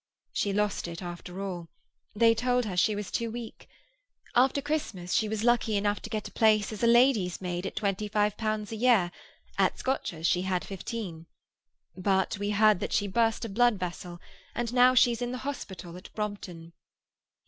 [0.33, 1.69] She lost it after all.
[2.15, 3.67] They told her she was too weak.
[4.35, 7.75] After Christmas she was lucky enough to get a place as a lady's maid at
[7.75, 11.27] twenty five pounds a year—at Scotcher's she had fifteen.
[11.95, 14.19] But we heard that she burst a blood vessel,
[14.55, 16.73] and now she's in the hospital at Brompton."